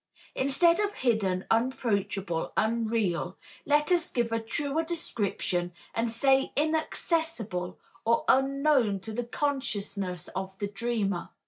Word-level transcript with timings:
Instead 0.33 0.79
of 0.79 0.95
hidden, 0.95 1.45
unapproachable, 1.51 2.53
unreal, 2.57 3.37
let 3.67 3.91
us 3.91 4.09
give 4.09 4.31
a 4.31 4.39
truer 4.39 4.81
description 4.81 5.71
and 5.93 6.09
say 6.09 6.51
inaccessible 6.55 7.77
or 8.03 8.25
unknown 8.27 8.99
to 8.99 9.11
the 9.13 9.23
consciousness 9.25 10.27
of 10.29 10.57
the 10.57 10.67
dreamer. 10.67 11.29